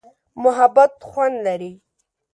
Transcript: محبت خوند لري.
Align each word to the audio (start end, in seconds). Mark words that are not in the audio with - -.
محبت 0.43 0.91
خوند 1.09 1.35
لري. 1.45 1.71